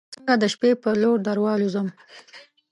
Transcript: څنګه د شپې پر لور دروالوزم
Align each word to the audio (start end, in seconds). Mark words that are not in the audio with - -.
څنګه 0.13 0.33
د 0.41 0.43
شپې 0.53 0.71
پر 0.83 0.95
لور 1.01 1.17
دروالوزم 1.27 1.87